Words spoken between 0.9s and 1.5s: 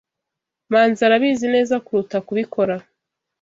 arabizi